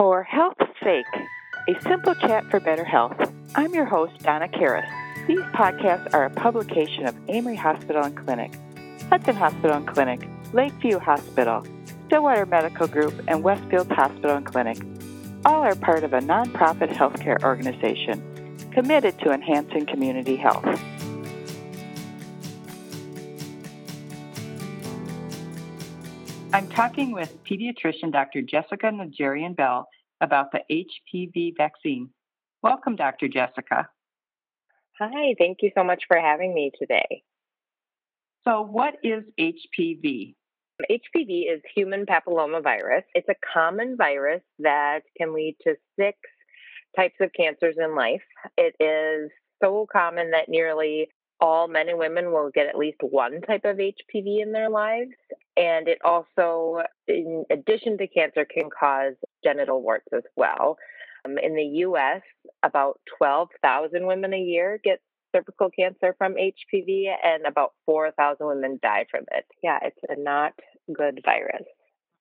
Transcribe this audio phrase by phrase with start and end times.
[0.00, 1.04] For health's sake,
[1.68, 3.18] a simple chat for better health.
[3.54, 4.88] I'm your host, Donna Karas.
[5.26, 8.58] These podcasts are a publication of Amery Hospital and Clinic,
[9.10, 11.66] Hudson Hospital and Clinic, Lakeview Hospital,
[12.06, 14.78] Stillwater Medical Group, and Westfield Hospital and Clinic.
[15.44, 20.64] All are part of a nonprofit healthcare organization committed to enhancing community health.
[26.80, 28.40] Talking with pediatrician Dr.
[28.40, 29.86] Jessica Najarian Bell
[30.22, 32.08] about the HPV vaccine.
[32.62, 33.28] Welcome, Dr.
[33.28, 33.86] Jessica.
[34.98, 37.22] Hi, thank you so much for having me today.
[38.48, 40.34] So, what is HPV?
[40.90, 43.02] HPV is human papillomavirus.
[43.14, 46.16] It's a common virus that can lead to six
[46.96, 48.22] types of cancers in life.
[48.56, 49.30] It is
[49.62, 51.08] so common that nearly
[51.42, 55.12] all men and women will get at least one type of HPV in their lives.
[55.56, 59.14] And it also, in addition to cancer, can cause
[59.44, 60.76] genital warts as well.
[61.24, 62.22] Um, in the US,
[62.62, 65.00] about 12,000 women a year get
[65.34, 69.44] cervical cancer from HPV, and about 4,000 women die from it.
[69.62, 70.52] Yeah, it's a not
[70.92, 71.64] good virus.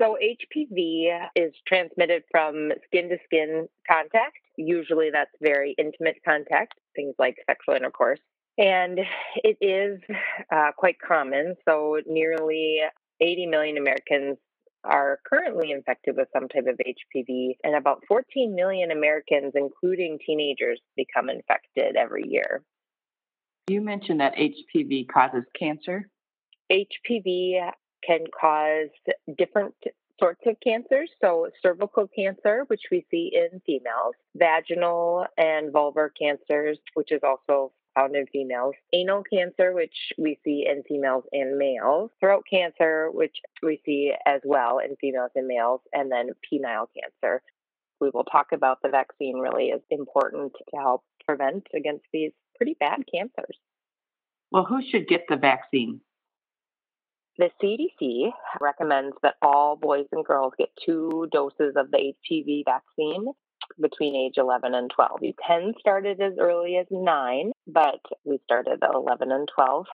[0.00, 4.38] So, HPV is transmitted from skin to skin contact.
[4.56, 8.20] Usually, that's very intimate contact, things like sexual intercourse.
[8.58, 9.00] And
[9.36, 10.00] it is
[10.50, 11.56] uh, quite common.
[11.68, 12.80] So, nearly
[13.22, 14.36] 80 million Americans
[14.84, 20.80] are currently infected with some type of HPV, and about 14 million Americans, including teenagers,
[20.96, 22.62] become infected every year.
[23.68, 26.08] You mentioned that HPV causes cancer.
[26.70, 27.70] HPV
[28.04, 28.88] can cause
[29.38, 29.74] different
[30.18, 31.10] sorts of cancers.
[31.22, 37.72] So, cervical cancer, which we see in females, vaginal and vulvar cancers, which is also
[37.94, 43.36] found in females, anal cancer, which we see in females and males, throat cancer, which
[43.62, 47.42] we see as well in females and males, and then penile cancer.
[48.00, 52.76] We will talk about the vaccine really is important to help prevent against these pretty
[52.78, 53.56] bad cancers.
[54.50, 56.00] Well, who should get the vaccine?
[57.38, 58.30] The CDC
[58.60, 63.32] recommends that all boys and girls get two doses of the HPV vaccine
[63.80, 65.18] between age 11 and 12.
[65.22, 69.86] You can start it as early as 9, but we started at 11 and 12.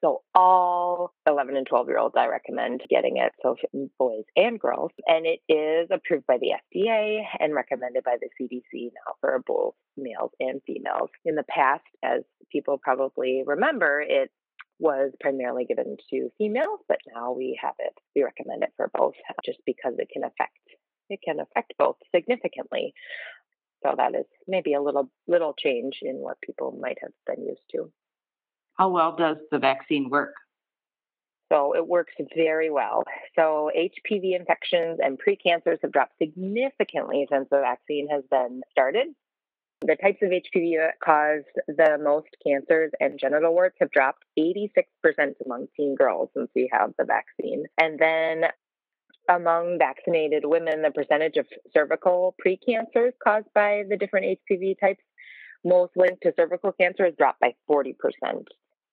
[0.00, 3.32] So all 11 and 12 year olds, I recommend getting it.
[3.42, 3.56] So
[3.98, 8.90] boys and girls, and it is approved by the FDA and recommended by the CDC
[8.94, 11.10] now for both males and females.
[11.24, 12.22] In the past, as
[12.52, 14.30] people probably remember, it
[14.78, 17.92] was primarily given to females, but now we have it.
[18.14, 20.52] We recommend it for both, just because it can affect
[21.08, 22.94] it can affect both significantly.
[23.82, 27.62] So that is maybe a little little change in what people might have been used
[27.72, 27.90] to.
[28.74, 30.34] How well does the vaccine work?
[31.50, 33.04] So it works very well.
[33.34, 39.08] So HPV infections and precancers have dropped significantly since the vaccine has been started.
[39.80, 44.74] The types of HPV that cause the most cancers and genital warts have dropped 86%
[45.46, 47.64] among teen girls since we have the vaccine.
[47.80, 48.42] And then
[49.28, 55.02] among vaccinated women, the percentage of cervical precancers caused by the different HPV types
[55.64, 57.94] most linked to cervical cancer has dropped by 40%.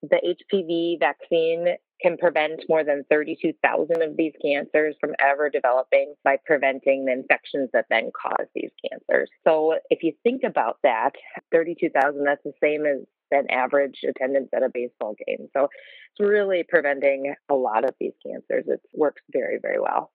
[0.02, 6.38] The HPV vaccine can prevent more than 32,000 of these cancers from ever developing by
[6.46, 9.30] preventing the infections that then cause these cancers.
[9.48, 11.12] So if you think about that,
[11.52, 15.48] 32,000, that's the same as an average attendance at a baseball game.
[15.54, 18.66] So it's really preventing a lot of these cancers.
[18.68, 20.12] It works very, very well.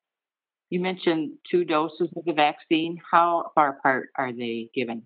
[0.70, 3.00] You mentioned two doses of the vaccine.
[3.10, 5.02] How far apart are they given?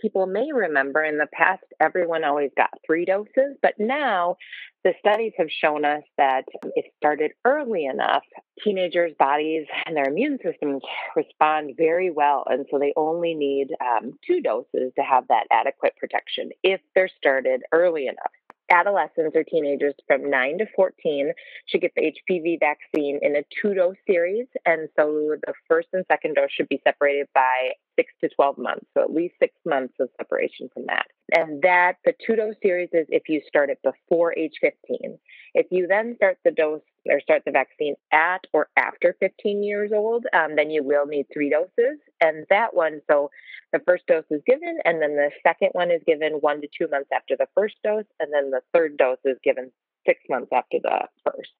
[0.00, 4.36] People may remember in the past, everyone always got three doses, but now
[4.82, 8.22] the studies have shown us that if started early enough,
[8.64, 10.82] teenagers' bodies and their immune systems
[11.14, 12.44] respond very well.
[12.48, 17.10] And so they only need um, two doses to have that adequate protection if they're
[17.18, 18.32] started early enough
[18.70, 21.32] adolescents or teenagers from 9 to 14
[21.66, 24.46] should get the HPV vaccine in a two dose series.
[24.64, 28.86] And so the first and second dose should be separated by six to 12 months.
[28.96, 31.06] So at least six months of separation from that.
[31.32, 35.18] And that the two dose series is if you start it before age 15.
[35.54, 39.90] If you then start the dose or start the vaccine at or after 15 years
[39.92, 41.98] old, um, then you will need three doses.
[42.20, 43.30] And that one, so
[43.72, 46.88] the first dose is given, and then the second one is given one to two
[46.88, 49.70] months after the first dose, and then the third dose is given
[50.06, 51.50] six months after the first.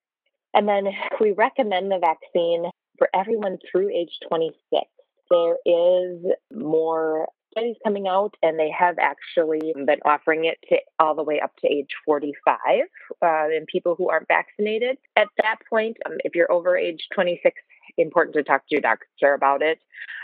[0.52, 0.88] And then
[1.20, 4.58] we recommend the vaccine for everyone through age 26.
[5.30, 11.14] There is more studies coming out, and they have actually been offering it to all
[11.14, 12.56] the way up to age 45
[13.22, 14.98] uh, in people who aren't vaccinated.
[15.16, 17.60] At that point, um, if you're over age 26,
[17.98, 19.78] important to talk to your doctor about it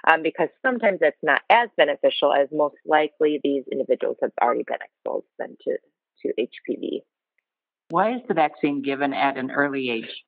[0.08, 4.78] um, because sometimes it's not as beneficial as most likely these individuals have already been
[4.82, 5.76] exposed then to,
[6.22, 7.00] to HPV.
[7.90, 10.24] Why is the vaccine given at an early age?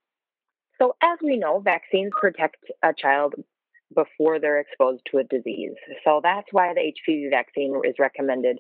[0.79, 3.35] So, as we know, vaccines protect a child
[3.95, 5.75] before they're exposed to a disease.
[6.05, 8.59] So, that's why the HPV vaccine is recommended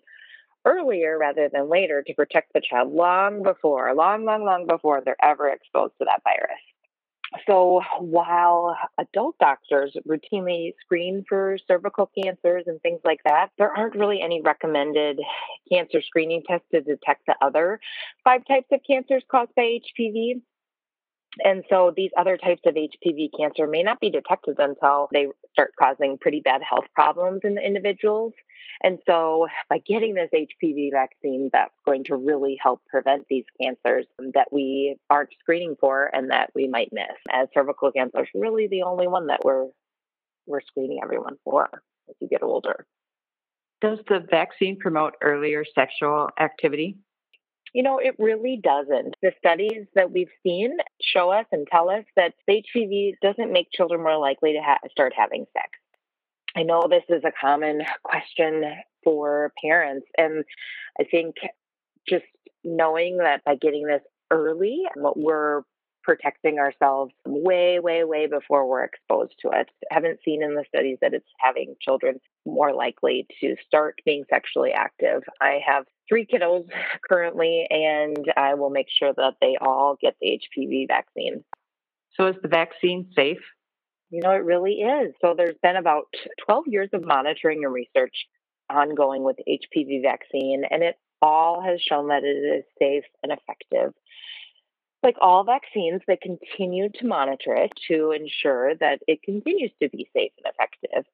[0.64, 5.16] earlier rather than later to protect the child long before, long, long, long before they're
[5.22, 6.60] ever exposed to that virus.
[7.46, 13.94] So while adult doctors routinely screen for cervical cancers and things like that, there aren't
[13.94, 15.20] really any recommended
[15.70, 17.80] cancer screening tests to detect the other
[18.24, 20.40] five types of cancers caused by HPV.
[21.44, 25.72] And so these other types of HPV cancer may not be detected until they start
[25.78, 28.32] causing pretty bad health problems in the individuals.
[28.82, 34.06] And so by getting this HPV vaccine, that's going to really help prevent these cancers
[34.34, 37.06] that we aren't screening for and that we might miss.
[37.30, 39.66] As cervical cancer is really the only one that we're
[40.46, 41.68] we're screening everyone for
[42.08, 42.86] as you get older.
[43.80, 46.96] Does the vaccine promote earlier sexual activity?
[47.74, 49.16] You know, it really doesn't.
[49.22, 54.02] The studies that we've seen show us and tell us that HPV doesn't make children
[54.02, 55.68] more likely to ha- start having sex.
[56.56, 58.64] I know this is a common question
[59.04, 60.44] for parents, and
[61.00, 61.36] I think
[62.08, 62.24] just
[62.64, 65.62] knowing that by getting this early, what we're
[66.08, 69.68] protecting ourselves way, way, way before we're exposed to it.
[69.90, 74.24] I haven't seen in the studies that it's having children more likely to start being
[74.30, 75.20] sexually active.
[75.38, 76.64] I have three kiddos
[77.06, 81.44] currently, and I will make sure that they all get the HPV vaccine.
[82.14, 83.44] So, is the vaccine safe?
[84.08, 85.12] You know, it really is.
[85.20, 86.04] So, there's been about
[86.46, 88.14] 12 years of monitoring and research
[88.70, 93.92] ongoing with HPV vaccine, and it all has shown that it is safe and effective
[95.02, 100.08] like all vaccines, they continue to monitor it to ensure that it continues to be
[100.14, 101.04] safe and effective.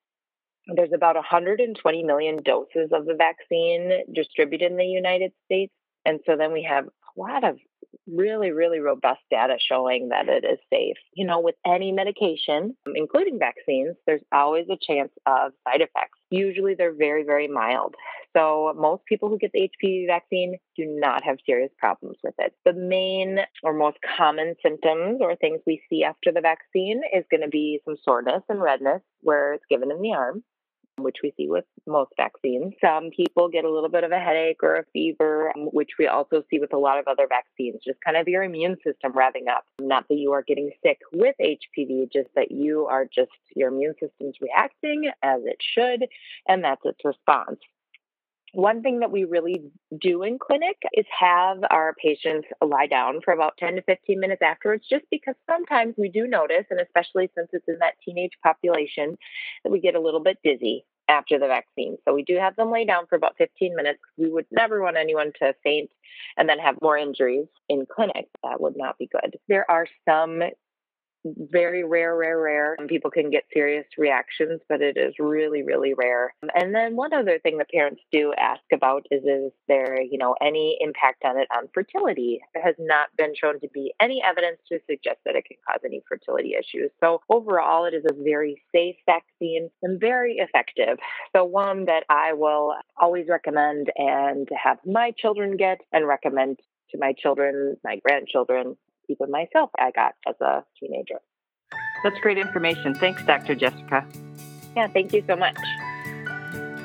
[0.75, 5.73] There's about 120 million doses of the vaccine distributed in the United States.
[6.07, 7.59] And so then we have a lot of
[8.07, 10.97] really, really robust data showing that it is safe.
[11.15, 16.19] You know, with any medication, including vaccines, there's always a chance of side effects.
[16.35, 17.95] Usually they're very, very mild.
[18.37, 22.53] So most people who get the HPV vaccine do not have serious problems with it.
[22.65, 27.43] The main or most common symptoms or things we see after the vaccine is going
[27.43, 30.43] to be some soreness and redness where it's given in the arm
[30.99, 32.75] which we see with most vaccines.
[32.81, 36.07] Some people get a little bit of a headache or a fever, um, which we
[36.07, 39.49] also see with a lot of other vaccines, just kind of your immune system revving
[39.51, 39.65] up.
[39.81, 43.95] Not that you are getting sick with HPV, just that you are just, your immune
[44.01, 46.09] system's reacting as it should,
[46.49, 47.61] and that's its response.
[48.55, 49.65] One thing that we really
[50.01, 54.43] do in clinic is have our patients lie down for about 10 to 15 minutes
[54.43, 59.19] afterwards, just because sometimes we do notice, and especially since it's in that teenage population,
[59.65, 61.97] that we get a little bit dizzy after the vaccine.
[62.05, 64.01] So we do have them lay down for about 15 minutes.
[64.17, 65.91] We would never want anyone to faint
[66.37, 68.29] and then have more injuries in clinic.
[68.45, 69.37] That would not be good.
[69.49, 70.43] There are some
[71.25, 72.77] very rare, rare, rare.
[72.89, 76.35] People can get serious reactions, but it is really, really rare.
[76.55, 80.35] And then one other thing that parents do ask about is is there, you know,
[80.43, 82.41] any impact on it on fertility?
[82.53, 85.81] There has not been shown to be any evidence to suggest that it can cause
[85.85, 86.91] any fertility issues.
[87.03, 90.99] So overall, it is a very safe vaccine and very effective.
[91.35, 96.99] So one that I will always recommend and have my children get and recommend to
[96.99, 98.77] my children, my grandchildren,
[99.09, 101.21] even myself, I got as a teenager.
[102.03, 102.95] That's great information.
[102.95, 103.55] Thanks, Dr.
[103.55, 104.07] Jessica.
[104.77, 105.57] Yeah, thank you so much.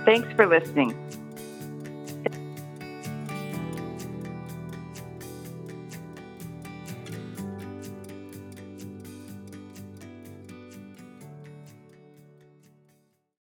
[0.06, 1.09] Thanks for listening.